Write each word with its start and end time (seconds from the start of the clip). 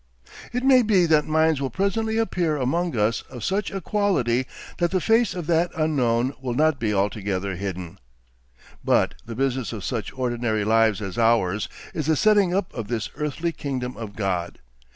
It 0.51 0.63
may 0.63 0.81
be 0.81 1.05
that 1.05 1.27
minds 1.27 1.61
will 1.61 1.69
presently 1.69 2.17
appear 2.17 2.57
among 2.57 2.97
us 2.97 3.21
of 3.29 3.43
such 3.43 3.69
a 3.69 3.79
quality 3.81 4.47
that 4.79 4.89
the 4.89 4.99
face 4.99 5.35
of 5.35 5.45
that 5.45 5.69
Unknown 5.77 6.33
will 6.41 6.55
not 6.55 6.79
be 6.79 6.91
altogether 6.91 7.55
hidden.... 7.55 7.99
But 8.83 9.13
the 9.27 9.35
business 9.35 9.71
of 9.71 9.83
such 9.83 10.11
ordinary 10.17 10.65
lives 10.65 11.03
as 11.03 11.19
ours 11.19 11.69
is 11.93 12.07
the 12.07 12.15
setting 12.15 12.51
up 12.51 12.73
of 12.73 12.87
this 12.87 13.11
earthly 13.15 13.51
kingdom 13.51 13.95
of 13.95 14.15
God. 14.15 14.57